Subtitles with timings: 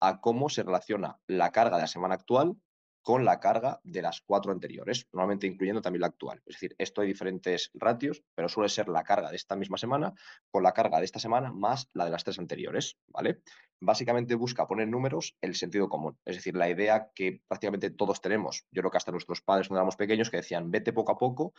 [0.00, 2.56] a cómo se relaciona la carga de la semana actual
[3.06, 6.42] con la carga de las cuatro anteriores, normalmente incluyendo también la actual.
[6.44, 10.12] Es decir, esto hay diferentes ratios, pero suele ser la carga de esta misma semana
[10.50, 13.42] con la carga de esta semana más la de las tres anteriores, ¿vale?
[13.78, 18.66] Básicamente busca poner números el sentido común, es decir, la idea que prácticamente todos tenemos,
[18.72, 21.52] yo creo que hasta nuestros padres cuando éramos pequeños que decían vete poco a poco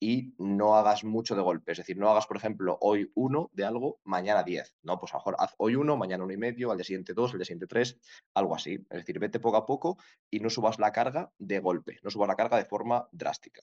[0.00, 3.64] y no hagas mucho de golpe, es decir, no hagas, por ejemplo, hoy uno de
[3.64, 4.98] algo, mañana diez, ¿no?
[4.98, 7.32] Pues a lo mejor haz hoy uno, mañana uno y medio, al día siguiente dos,
[7.32, 7.98] al día siguiente tres,
[8.34, 9.98] algo así, es decir, vete poco a poco
[10.30, 13.62] y no subas la carga de golpe, no subas la carga de forma drástica.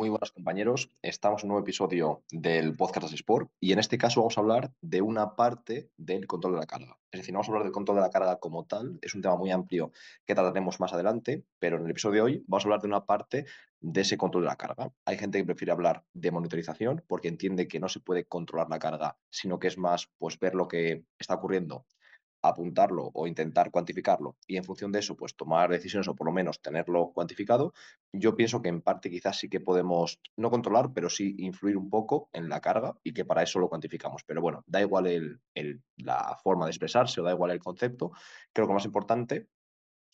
[0.00, 3.98] Muy buenas compañeros, estamos en un nuevo episodio del podcast de Sport y en este
[3.98, 6.98] caso vamos a hablar de una parte del control de la carga.
[7.10, 9.20] Es decir, no vamos a hablar del control de la carga como tal, es un
[9.20, 9.92] tema muy amplio
[10.24, 13.04] que trataremos más adelante, pero en el episodio de hoy vamos a hablar de una
[13.04, 13.44] parte
[13.78, 14.90] de ese control de la carga.
[15.04, 18.78] Hay gente que prefiere hablar de monitorización porque entiende que no se puede controlar la
[18.78, 21.84] carga, sino que es más pues ver lo que está ocurriendo
[22.42, 26.32] apuntarlo o intentar cuantificarlo y en función de eso, pues tomar decisiones o por lo
[26.32, 27.72] menos tenerlo cuantificado,
[28.12, 31.90] yo pienso que en parte quizás sí que podemos no controlar, pero sí influir un
[31.90, 34.24] poco en la carga y que para eso lo cuantificamos.
[34.24, 38.12] Pero bueno, da igual el, la forma de expresarse o da igual el concepto.
[38.52, 39.48] Creo que lo más importante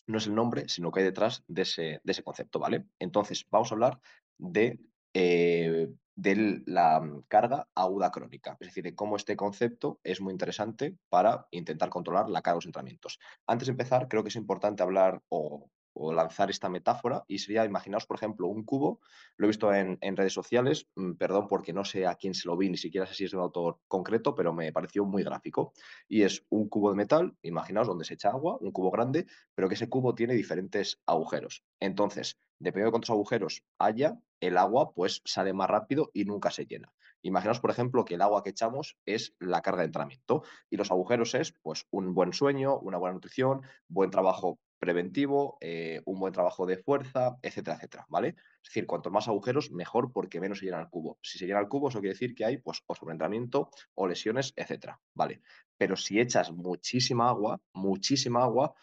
[0.07, 2.85] no es el nombre, sino que hay detrás de ese, de ese concepto, ¿vale?
[2.99, 3.99] Entonces, vamos a hablar
[4.37, 4.79] de
[5.13, 10.31] eh, de la mm, carga aguda crónica, es decir, de cómo este concepto es muy
[10.31, 13.19] interesante para intentar controlar la carga de los entrenamientos.
[13.45, 15.69] Antes de empezar, creo que es importante hablar o,
[16.13, 18.99] lanzar esta metáfora y sería, imaginaos, por ejemplo, un cubo,
[19.37, 22.57] lo he visto en, redes sociales, mm, perdón porque no sé a quién se lo
[22.57, 25.73] vi, ni siquiera sé si es de un autor concreto, pero me pareció muy gráfico.
[26.07, 29.25] Y es un cubo de metal, imaginaos, donde se echa agua, un cubo grande,
[29.55, 31.63] pero que ese cubo tiene diferentes agujeros.
[31.79, 36.65] Entonces, dependiendo de cuántos agujeros haya, el agua pues sale más rápido y nunca se
[36.65, 36.93] llena.
[37.23, 40.91] Imaginaos, por ejemplo, que el agua que echamos es la carga de entrenamiento y los
[40.91, 46.33] agujeros es pues un buen sueño, una buena nutrición, buen trabajo preventivo, eh, un buen
[46.33, 48.29] trabajo de fuerza, etcétera, etcétera, ¿vale?
[48.29, 51.17] Es decir, cuanto más agujeros, mejor porque menos se llena el cubo.
[51.21, 54.53] Si se llena el cubo, eso quiere decir que hay pues o sobreentrenamiento o lesiones,
[54.55, 55.41] etcétera, ¿vale?
[55.77, 58.73] Pero si echas muchísima agua, muchísima agua,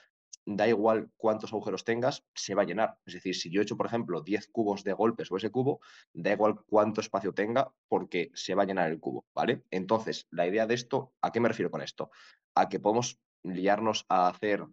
[0.47, 2.99] da igual cuántos agujeros tengas, se va a llenar.
[3.07, 5.81] Es decir, si yo echo, por ejemplo, 10 cubos de golpes o ese cubo,
[6.13, 9.63] da igual cuánto espacio tenga porque se va a llenar el cubo, ¿vale?
[9.71, 12.11] Entonces, la idea de esto, ¿a qué me refiero con esto?
[12.55, 14.65] A que podemos liarnos a hacer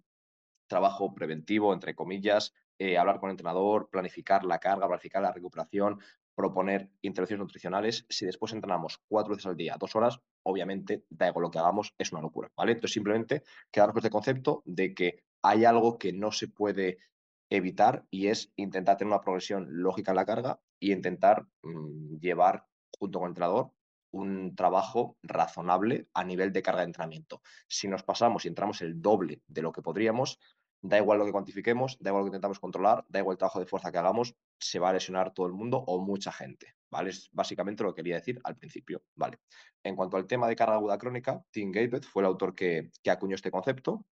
[0.71, 5.99] trabajo preventivo, entre comillas, eh, hablar con el entrenador, planificar la carga, planificar la recuperación,
[6.33, 8.05] proponer intervenciones nutricionales.
[8.09, 11.93] Si después entrenamos cuatro veces al día, dos horas, obviamente, da igual lo que hagamos,
[11.97, 12.71] es una locura, ¿vale?
[12.71, 16.99] Entonces, simplemente quedarnos con este concepto de que hay algo que no se puede
[17.49, 22.65] evitar y es intentar tener una progresión lógica en la carga y intentar mm, llevar
[22.97, 23.71] junto con el entrenador
[24.11, 27.41] un trabajo razonable a nivel de carga de entrenamiento.
[27.67, 30.39] Si nos pasamos y entramos el doble de lo que podríamos,
[30.81, 33.59] da igual lo que cuantifiquemos, da igual lo que intentamos controlar, da igual el trabajo
[33.59, 37.11] de fuerza que hagamos, se va a lesionar todo el mundo o mucha gente, ¿vale?
[37.11, 39.39] Es básicamente lo que quería decir al principio, ¿vale?
[39.83, 43.11] En cuanto al tema de carga aguda crónica, Tim Gabet fue el autor que, que
[43.11, 44.05] acuñó este concepto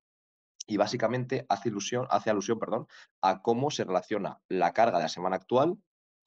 [0.68, 2.88] y básicamente hace, ilusión, hace alusión perdón,
[3.22, 5.79] a cómo se relaciona la carga de la semana actual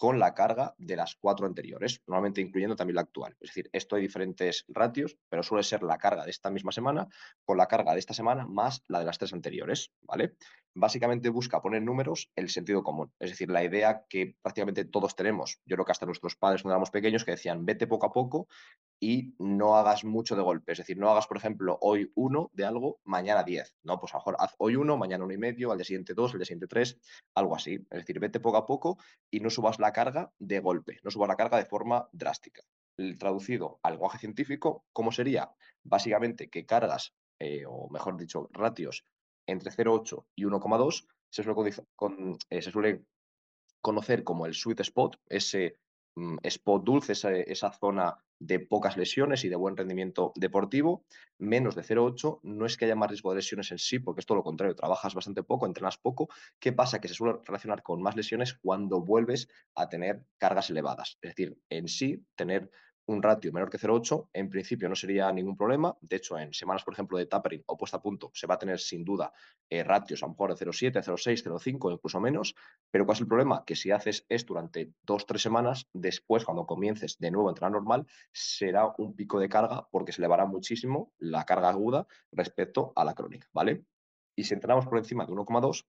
[0.02, 3.36] con la carga de las cuatro anteriores, normalmente incluyendo también la actual.
[3.38, 7.06] Es decir, esto hay diferentes ratios, pero suele ser la carga de esta misma semana
[7.44, 10.34] con la carga de esta semana más la de las tres anteriores, ¿vale?
[10.74, 15.60] Básicamente busca poner números el sentido común, es decir, la idea que prácticamente todos tenemos,
[15.66, 18.48] yo creo que hasta nuestros padres cuando éramos pequeños que decían vete poco a poco
[19.02, 22.64] y no hagas mucho de golpe, es decir, no hagas, por ejemplo, hoy uno de
[22.64, 23.98] algo, mañana diez, ¿no?
[23.98, 26.30] Pues a lo mejor haz hoy uno, mañana uno y medio, al día siguiente dos,
[26.32, 27.00] al día siguiente tres,
[27.34, 28.98] algo así, es decir, vete poco a poco
[29.28, 32.62] y no subas la carga de golpe, no suba la carga de forma drástica.
[33.18, 35.50] Traducido al lenguaje científico, ¿cómo sería?
[35.82, 39.04] Básicamente que cargas, eh, o mejor dicho, ratios
[39.48, 41.74] entre 0,8 y 1,2 se, suele
[42.50, 43.04] eh, se suele
[43.80, 45.80] conocer como el sweet spot, ese
[46.42, 51.04] spot dulce, esa, esa, zona de pocas lesiones y de buen rendimiento deportivo.
[51.38, 54.26] Menos de 0,8 no es que haya más riesgo de lesiones en sí, porque es
[54.26, 56.28] todo lo contrario, trabajas bastante poco, entrenas poco.
[56.58, 57.00] ¿Qué pasa?
[57.00, 61.18] Que se suele relacionar con más lesiones cuando vuelves a tener cargas elevadas.
[61.22, 62.70] Es decir, en sí, tener
[63.06, 65.96] un ratio menor que 0,8, en principio no sería ningún problema.
[66.00, 68.58] De hecho, en semanas, por ejemplo, de tapering o puesta a punto, se va a
[68.58, 69.32] tener sin duda
[69.68, 72.54] eh, ratios a lo mejor de 0,7, 0,6, 0,5, incluso menos.
[72.90, 73.64] Pero ¿cuál es el problema?
[73.64, 77.72] Que si haces esto durante dos, tres semanas, después, cuando comiences de nuevo a entrenar
[77.72, 83.04] normal, será un pico de carga porque se elevará muchísimo la carga aguda respecto a
[83.04, 83.84] la crónica, ¿vale?
[84.36, 85.86] Y si entrenamos por encima de 1,2,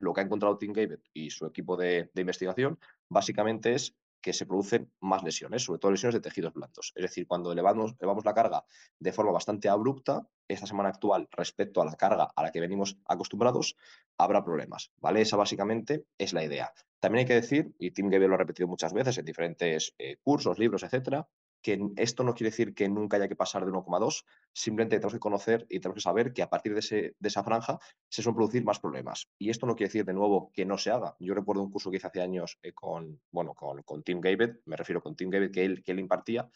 [0.00, 4.46] lo que ha encontrado Tim Gabbett y su equipo de investigación básicamente es que se
[4.46, 6.92] producen más lesiones, sobre todo lesiones de tejidos blandos.
[6.94, 8.64] Es decir, cuando elevamos, elevamos, la carga
[8.98, 12.98] de forma bastante abrupta, esta semana actual respecto a la carga a la que venimos
[13.06, 13.76] acostumbrados,
[14.18, 14.92] habrá problemas.
[14.96, 15.20] ¿vale?
[15.20, 16.72] Esa básicamente es la idea.
[16.98, 20.18] También hay que decir, y Tim Gebel lo ha repetido muchas veces en diferentes eh,
[20.22, 21.26] cursos, libros, etcétera,
[21.62, 25.18] que esto no quiere decir que nunca haya que pasar de 1,2, simplemente tenemos que
[25.18, 27.78] conocer y tenemos que saber que a partir de, ese, de, esa franja
[28.08, 29.28] se suelen producir más problemas.
[29.38, 31.16] Y esto no quiere decir, de nuevo, que no se haga.
[31.18, 34.60] Yo recuerdo un curso que hice hace años eh, con, bueno, con, con Tim Gabbett,
[34.64, 36.50] me refiero con Tim Gabbett, que él, que él impartía,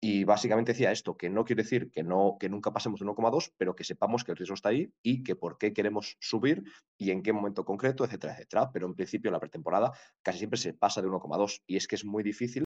[0.00, 3.52] y básicamente decía esto, que no quiere decir que, no, que nunca pasemos de 1,2,
[3.56, 6.62] pero que sepamos que el riesgo está ahí y que por qué queremos subir
[6.96, 8.70] y en qué momento concreto, etcétera, etcétera.
[8.72, 12.04] Pero en principio la pretemporada casi siempre se pasa de 1,2 y es que es
[12.04, 12.64] muy difícil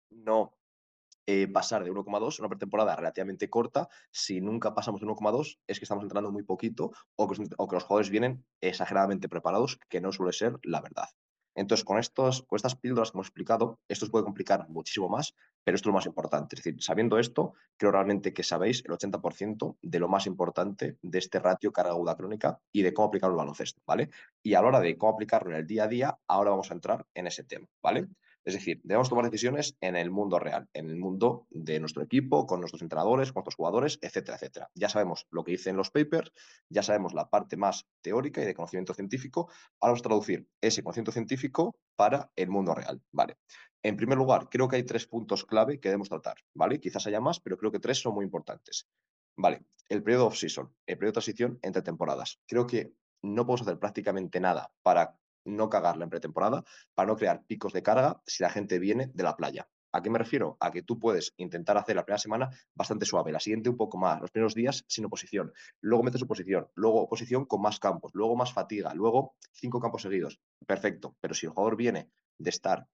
[1.26, 5.78] eh, pasar de 1,2 a una pretemporada relativamente corta, si nunca pasamos de 1,2 es
[5.78, 10.32] que estamos entrando muy poquito o que, los jugadores vienen exageradamente preparados, que no suele
[10.32, 11.08] ser la verdad.
[11.54, 15.34] Entonces, con, estos, con estas píldoras que hemos explicado, esto se puede complicar muchísimo más,
[15.64, 16.56] pero esto es lo más importante.
[16.56, 21.18] Es decir, sabiendo esto, creo realmente que sabéis el 80% de lo más importante de
[21.18, 24.10] este ratio carga aguda crónica y de cómo aplicarlo al baloncesto, ¿vale?
[24.42, 26.74] Y a la hora de cómo aplicarlo en el día a día, ahora vamos a
[26.74, 28.08] entrar en ese tema, ¿vale?
[28.44, 32.46] Es decir, debemos tomar decisiones en el mundo real, en el mundo de nuestro equipo,
[32.46, 34.70] con nuestros entrenadores, con nuestros jugadores, etcétera, etcétera.
[34.74, 36.32] Ya sabemos lo que dicen los papers,
[36.68, 39.48] ya sabemos la parte más teórica y de conocimiento científico.
[39.80, 43.36] Ahora vamos a traducir ese conocimiento científico para el mundo real, ¿vale?
[43.82, 46.80] En primer lugar, creo que hay tres puntos clave que debemos tratar, ¿vale?
[46.80, 48.88] Quizás haya más, pero creo que tres son muy importantes.
[49.36, 52.40] Vale, el periodo off-season, el periodo de transición entre temporadas.
[52.46, 52.92] Creo que
[53.22, 57.82] no podemos hacer prácticamente nada para no cagarla en pretemporada, para no crear picos de
[57.82, 59.68] carga si la gente viene de la playa.
[59.94, 60.56] ¿A qué me refiero?
[60.58, 63.98] A que tú puedes intentar hacer la primera semana bastante suave, la siguiente un poco
[63.98, 68.34] más, los primeros días sin oposición, luego metes oposición, luego oposición con más campos, luego
[68.34, 70.40] más fatiga, luego cinco campos seguidos.
[70.66, 72.88] Perfecto, pero si el jugador viene de estar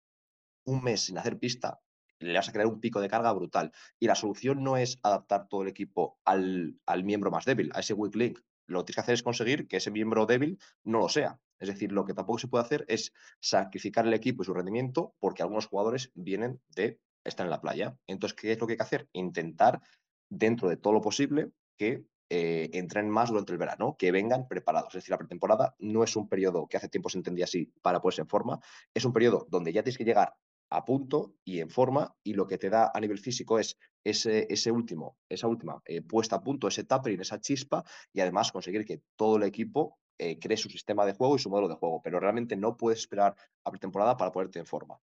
[0.65, 1.81] un mes sin hacer pista,
[2.19, 3.73] le vas a crear un pico de carga brutal.
[4.01, 7.81] Y la solución no es adaptar todo el equipo al, al miembro más débil, a
[7.81, 8.41] ese weak link.
[8.67, 11.39] Lo que tienes que hacer es conseguir que ese miembro débil no lo sea.
[11.59, 15.15] Es decir, lo que tampoco se puede hacer es sacrificar el equipo y su rendimiento
[15.19, 17.97] porque algunos jugadores vienen de estar en la playa.
[18.07, 19.09] Entonces, ¿qué es lo que hay que hacer?
[19.13, 19.81] Intentar,
[20.29, 24.89] dentro de todo lo posible, que eh, entren más durante el verano, que vengan preparados.
[24.89, 28.01] Es decir, la pretemporada no es un periodo que hace tiempo se entendía así para
[28.01, 28.61] ponerse en forma,
[28.93, 30.35] es un periodo donde ya tienes que llegar
[30.71, 34.71] a punto y en forma y lo que te da a nivel físico es ese,
[34.71, 39.03] último, esa última eh, puesta a punto, ese tapering, esa chispa y además conseguir que
[39.17, 42.19] todo el equipo eh, cree su sistema de juego y su modelo de juego, pero
[42.21, 44.99] realmente no puedes esperar a pretemporada para ponerte en forma.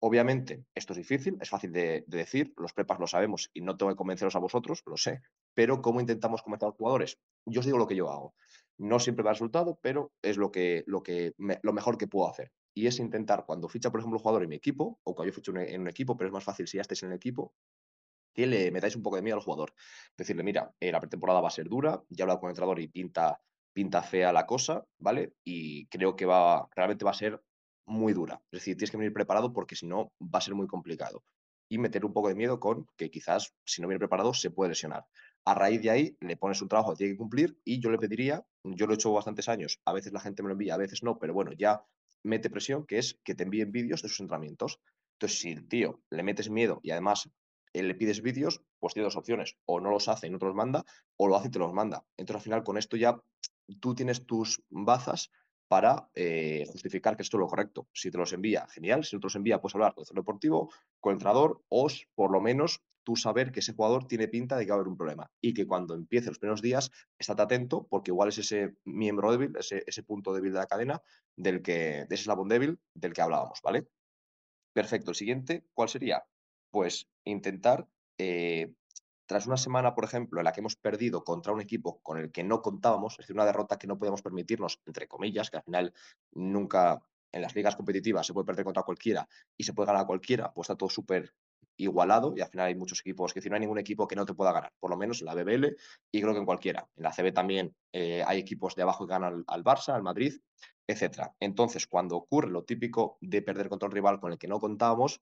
[0.00, 3.90] Obviamente, esto es difícil, es fácil de, decir, los prepas lo sabemos y no tengo
[3.90, 5.22] que convenceros a vosotros, lo sé,
[5.54, 7.18] pero ¿cómo intentamos convencer a los jugadores?
[7.46, 8.34] Yo os digo lo que yo hago.
[8.76, 12.52] No siempre da resultado, pero es lo, que, lo, que lo mejor que puedo hacer.
[12.74, 15.34] Y es intentar, cuando ficha, por ejemplo, un jugador en mi equipo, o cuando yo
[15.34, 17.54] ficho en un equipo, pero es más fácil si ya estáis en el equipo,
[18.32, 19.74] que le metáis un poco de miedo al jugador.
[20.16, 22.78] Decirle, mira, eh, la pretemporada va a ser dura, ya he hablado con el entrenador
[22.78, 23.40] y pinta
[23.78, 25.34] pinta fea la cosa, ¿vale?
[25.44, 27.40] Y creo que va, realmente va a ser
[27.86, 28.42] muy dura.
[28.50, 31.22] Es decir, tienes que venir preparado porque si no va a ser muy complicado.
[31.68, 34.70] Y meter un poco de miedo con que quizás si no viene preparado se puede
[34.70, 35.06] lesionar.
[35.44, 37.98] A raíz de ahí le pones un trabajo que tiene que cumplir y yo le
[37.98, 40.78] pediría, yo lo he hecho bastantes años, a veces la gente me lo envía, a
[40.78, 41.80] veces no, pero bueno, ya
[42.24, 44.80] mete presión, que es que te envíen vídeos de sus entrenamientos.
[45.12, 47.30] Entonces, si el tío le metes miedo y además
[47.74, 50.46] eh, le pides vídeos, pues tiene dos opciones, o no los hace y no te
[50.46, 50.84] los manda,
[51.16, 52.04] o lo hace y te los manda.
[52.16, 53.22] Entonces, al final, con esto ya
[53.80, 55.30] tú tienes tus bazas
[55.68, 57.88] para eh, justificar que esto es lo correcto.
[57.92, 59.04] Si te los envía, genial.
[59.04, 61.88] Si no te los envía, puedes hablar con el centro deportivo, con el entrenador, o
[62.14, 64.88] por lo menos tú saber que ese jugador tiene pinta de que va a haber
[64.88, 68.74] un problema y que cuando empiece los primeros días, estate atento porque igual es ese
[68.84, 71.00] miembro débil, ese, ese punto débil de la cadena,
[71.36, 73.88] del que, de ese eslabón débil del que hablábamos, ¿vale?
[74.74, 75.10] Perfecto.
[75.10, 76.24] El siguiente, ¿cuál sería?
[76.70, 78.74] Pues intentar eh,
[79.28, 82.32] tras una semana, por ejemplo, en la que hemos perdido contra un equipo con el
[82.32, 85.62] que no contábamos, es decir, una derrota que no podemos permitirnos, entre comillas, que al
[85.62, 85.92] final
[86.32, 90.06] nunca en las ligas competitivas se puede perder contra cualquiera y se puede ganar a
[90.06, 91.34] cualquiera, pues está todo súper
[91.76, 94.24] igualado y al final hay muchos equipos, que decir, no hay ningún equipo que no
[94.24, 95.76] te pueda ganar, por lo menos en la BBL
[96.10, 96.88] y creo que en cualquiera.
[96.96, 100.02] En la CB también eh, hay equipos de abajo que ganan al, al Barça, al
[100.02, 100.40] Madrid,
[100.86, 101.32] etc.
[101.38, 105.20] Entonces, cuando ocurre lo típico de perder contra un rival con el que no contábamos,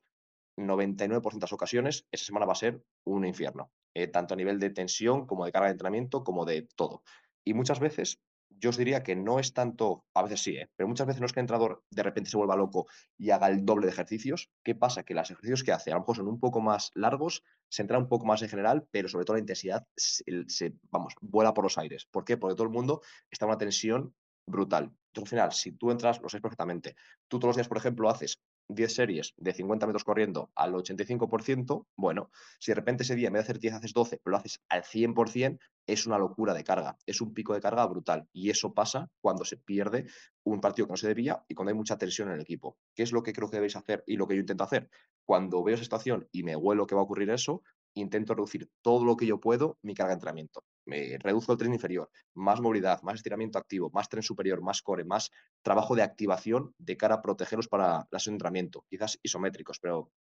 [0.57, 4.59] 99% de las ocasiones, esa semana va a ser un infierno, eh, tanto a nivel
[4.61, 7.03] de tensión como de carga de entrenamiento, como de todo.
[7.45, 10.69] Y muchas veces yo os diría que no es tanto, a veces sí, ¿eh?
[10.77, 13.49] pero muchas veces no es que el entrenador de repente se vuelva loco y haga
[13.49, 14.51] el doble de ejercicios.
[14.63, 15.03] ¿Qué pasa?
[15.03, 17.97] Que los ejercicios que hace a lo mejor son un poco más largos, se entra
[17.97, 21.79] un poco más en general, pero sobre todo la intensidad se, vamos, vuela por los
[21.79, 22.07] aires.
[22.11, 22.37] ¿Por qué?
[22.37, 23.01] Porque todo el mundo
[23.31, 24.15] está en una tensión
[24.47, 24.93] brutal.
[25.09, 26.97] Entonces, al final, si tú entras, lo sabes perfectamente.
[27.29, 31.87] Tú todos los días, por ejemplo, haces 10 series de 50 metros corriendo al 85%,
[31.97, 34.37] bueno, si de repente ese día en vez de hacer 10 haces 12, pero lo
[34.39, 38.29] haces al 100%, es una locura de carga, es un pico de carga brutal.
[38.33, 40.07] Y eso pasa cuando se pierde
[40.45, 42.77] un partido que no se debía y cuando hay mucha tensión en el equipo.
[42.95, 44.91] ¿Qué es lo que creo que debéis hacer y lo que yo intento hacer?
[45.25, 47.63] Cuando veo esa situación y me huelo que va a ocurrir eso,
[47.95, 50.65] intento reducir todo lo que yo puedo mi carga de entrenamiento.
[50.87, 55.05] Me reduzco el tren inferior, más movilidad, más estiramiento activo, más tren superior, más core,
[55.05, 55.31] más
[55.63, 60.11] trabajo de activación de cara a protegerlos para las entrenamiento, quizás isométricos, pero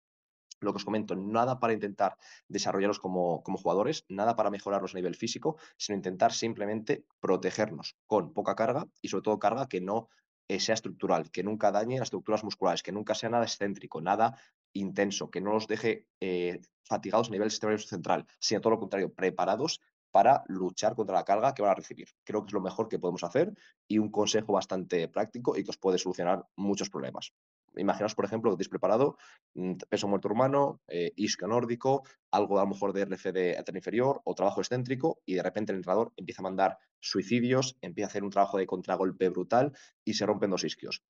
[0.61, 2.17] lo que os comento, nada para intentar
[2.49, 8.33] desarrollarlos como, como, jugadores, nada para mejorarlos a nivel físico, sino intentar simplemente protegernos con
[8.33, 10.09] poca carga y sobre todo carga que no
[10.49, 14.39] eh, sea estructural, que nunca dañe las estructuras musculares, que nunca sea nada excéntrico, nada
[14.73, 19.13] intenso, que no los deje eh, fatigados a nivel sistema central, sino todo lo contrario,
[19.13, 19.81] preparados
[20.17, 22.09] para luchar contra la carga que van a recibir.
[22.25, 23.53] Creo que es lo mejor que podemos hacer
[23.87, 27.35] y un consejo bastante práctico y que os puede solucionar muchos problemas.
[27.77, 29.19] Imaginaos, por ejemplo, que estéis preparado,
[29.53, 34.23] mm, peso muerto humano, eh, isquio nórdico, algo a lo mejor de RCD de inferior
[34.25, 38.25] o trabajo excéntrico y de repente el entrenador empieza a mandar suicidios, empieza a hacer
[38.25, 41.03] un trabajo de contragolpe brutal y se rompen dos isquios.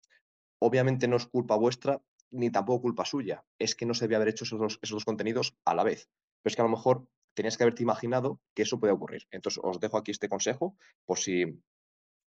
[0.58, 4.28] Obviamente no es culpa vuestra ni tampoco culpa suya, es que no se debe haber
[4.30, 6.08] hecho esos esos dos contenidos a la vez.
[6.42, 9.22] Pero es que a lo mejor tenías que haberte imaginado que eso puede ocurrir.
[9.30, 11.62] Entonces os dejo aquí este consejo por si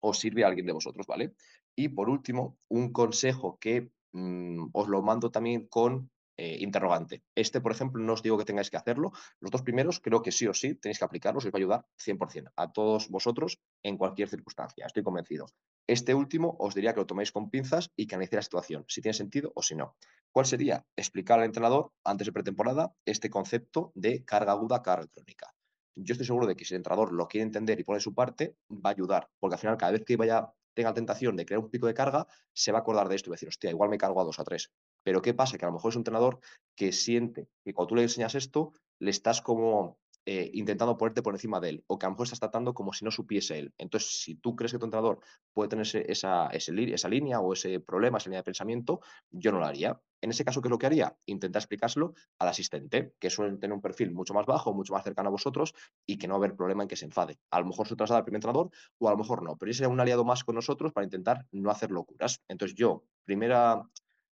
[0.01, 1.33] os sirve a alguien de vosotros, ¿vale?
[1.75, 7.23] Y por último, un consejo que Mm, os lo mando también con eh, interrogante.
[7.35, 9.11] Este, por ejemplo, no os digo que tengáis que hacerlo.
[9.39, 11.61] Los dos primeros creo que sí o sí tenéis que aplicarlos y os va a
[11.61, 14.85] ayudar 100% a todos vosotros en cualquier circunstancia.
[14.85, 15.47] Estoy convencido.
[15.87, 19.01] Este último os diría que lo toméis con pinzas y que analicéis la situación, si
[19.01, 19.95] tiene sentido o si no.
[20.31, 20.85] ¿Cuál sería?
[20.95, 25.53] Explicar al entrenador antes de pretemporada este concepto de carga aguda, carga crónica.
[25.95, 28.55] Yo estoy seguro de que si el entrenador lo quiere entender y pone su parte,
[28.69, 31.71] va a ayudar, porque al final cada vez que vaya tenga tentación de crear un
[31.71, 33.89] pico de carga, se va a acordar de esto y va a decir, hostia, igual
[33.89, 34.71] me cargo a dos a tres.
[35.07, 35.57] Pero ¿qué pasa?
[35.57, 36.41] Que a lo mejor es un entrenador
[36.75, 41.33] que siente que cuando tú le enseñas esto, le estás como eh, intentando ponerte por
[41.33, 43.73] encima de él, o que a lo mejor estás tratando como si no supiese él.
[43.77, 45.21] Entonces, si tú crees que tu entrenador
[45.53, 48.99] puede tener esa, esa línea o ese problema, esa línea de pensamiento,
[49.31, 49.97] yo no lo haría.
[50.19, 51.15] En ese caso, ¿qué es lo que haría?
[51.25, 55.29] Intentar explicárselo al asistente, que suele tener un perfil mucho más bajo, mucho más cercano
[55.29, 55.73] a vosotros
[56.05, 57.39] y que no va a haber problema en que se enfade.
[57.49, 59.77] A lo mejor se traslada al primer entrenador o a lo mejor no, pero ese
[59.77, 62.41] sería un aliado más con nosotros para intentar no hacer locuras.
[62.49, 63.81] Entonces, yo, primera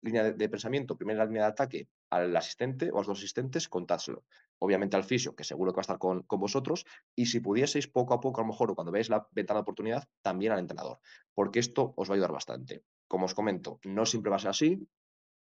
[0.04, 4.24] línea de, pensamiento, primera línea de ataque al asistente o a los dos asistentes, contádselo.
[4.58, 6.84] Obviamente al fisio, que seguro que va a estar con, con, vosotros,
[7.16, 9.62] y si pudieseis poco a poco, a lo mejor, o cuando veáis la ventana de
[9.62, 11.00] oportunidad, también al entrenador,
[11.34, 12.84] porque esto os va a ayudar bastante.
[13.08, 14.88] Como os comento, no siempre va a ser así,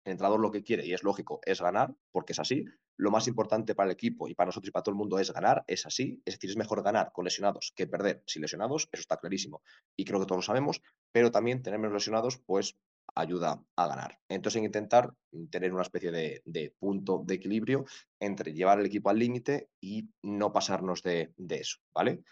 [0.04, 2.66] el entrenador lo que quiere, y es lógico, es ganar, porque es así.
[2.98, 5.32] Lo más importante para el equipo y para nosotros y para todo el mundo es
[5.32, 6.22] ganar, es así.
[6.26, 9.62] Es decir, es mejor ganar con lesionados que perder sin lesionados, eso está clarísimo.
[9.96, 10.82] Y creo que todos lo sabemos,
[11.12, 12.78] pero también tener menos lesionados, pues
[13.16, 14.20] ayuda a ganar.
[14.30, 15.14] Entonces, intentar
[15.50, 17.86] tener una especie de, de, punto de equilibrio
[18.20, 22.24] entre llevar el equipo al límite y no pasarnos de, de eso, ¿vale?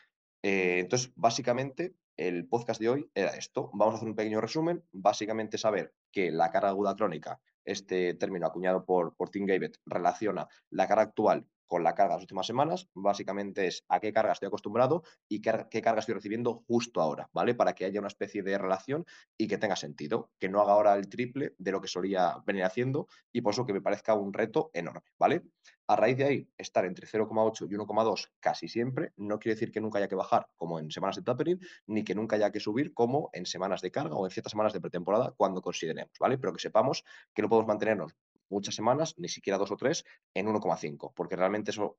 [0.43, 3.69] Eh, entonces, básicamente, el podcast de hoy era esto.
[3.73, 4.83] Vamos a hacer un pequeño resumen.
[4.91, 10.47] Básicamente, saber que la carga aguda crónica este término acuñado por, por Tim Gabbett relaciona
[10.71, 14.33] la carga actual con la carga de las últimas semanas, básicamente es a qué carga
[14.33, 17.53] estoy acostumbrado y qué, carga estoy recibiendo justo ahora, ¿vale?
[17.53, 19.05] Para que haya una especie de relación
[19.37, 22.63] y que tenga sentido, que no haga ahora el triple de lo que solía venir
[22.63, 25.43] haciendo y por eso que me parezca un reto enorme, ¿vale?
[25.87, 29.79] A raíz de ahí, estar entre 0,8 y 1,2 casi siempre no quiere decir que
[29.79, 32.93] nunca haya que bajar como en semanas de tapering, ni que nunca haya que subir
[32.93, 36.37] como en semanas de carga o en ciertas semanas de pretemporada cuando consideremos, ¿vale?
[36.37, 38.15] Pero que sepamos que no podemos mantenernos
[38.49, 40.03] muchas semanas, ni siquiera dos o tres,
[40.33, 41.97] en 1,5, porque realmente eso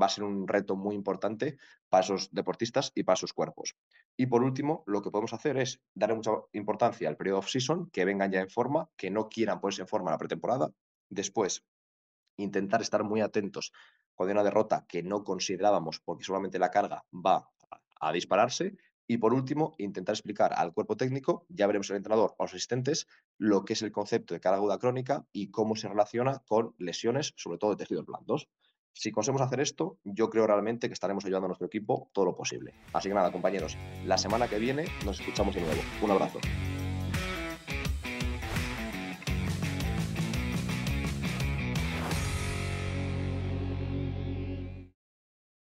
[0.00, 3.76] va a ser un reto muy importante para esos deportistas y para sus cuerpos.
[4.16, 8.04] Y por último, lo que podemos hacer es darle mucha importancia al periodo off-season, que
[8.04, 10.70] vengan ya en forma, que no quieran ponerse en forma en la pretemporada.
[11.08, 11.64] Después,
[12.36, 13.72] intentar estar muy atentos
[14.14, 17.48] cuando hay una derrota que no considerábamos porque solamente la carga va
[18.00, 18.76] a dispararse
[19.10, 23.08] y por último, intentar explicar al cuerpo técnico, ya veremos el entrenador o los asistentes,
[23.38, 27.34] lo que es el concepto de carga aguda crónica y cómo se relaciona con lesiones,
[27.36, 28.48] sobre todo de tejidos blandos.
[28.92, 32.36] Si conseguimos hacer esto, yo creo realmente que estaremos ayudando a nuestro equipo todo lo
[32.36, 32.72] posible.
[32.92, 35.80] Así que nada, compañeros, la semana que viene nos escuchamos de nuevo.
[36.02, 36.38] Un abrazo.